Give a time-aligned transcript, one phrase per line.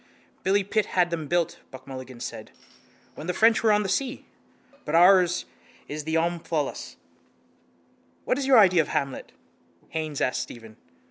[0.41, 2.49] —Billy Pitt had them built, Buck Mulligan said,
[3.13, 4.25] when the French were on the sea.
[4.83, 5.45] But ours
[5.87, 6.95] is the omphalos.
[8.25, 9.31] —What is your idea of Hamlet?
[9.89, 10.75] Haines asked Stephen.